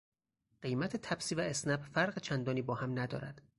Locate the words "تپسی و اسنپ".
0.97-1.83